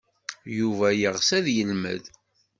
[0.57, 2.03] Yuba yeɣs ad yelmed.